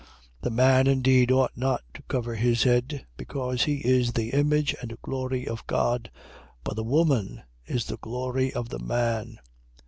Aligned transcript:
11:7. 0.01 0.07
The 0.41 0.49
man 0.49 0.87
indeed 0.87 1.31
ought 1.31 1.51
not 1.55 1.83
to 1.93 2.01
cover 2.07 2.33
his 2.33 2.63
head: 2.63 3.05
because 3.17 3.65
he 3.65 3.87
is 3.87 4.13
the 4.13 4.29
image 4.31 4.75
and 4.81 4.99
glory 5.03 5.47
of 5.47 5.67
God. 5.67 6.09
But 6.63 6.75
the 6.75 6.83
woman 6.83 7.43
is 7.67 7.85
the 7.85 7.97
glory 7.97 8.51
of 8.51 8.69
the 8.69 8.79
man. 8.79 9.37